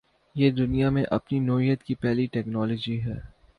[0.35, 3.19] یہ دنیا میں اپنی نوعیت کی پہلی ٹکنالوجی ہے۔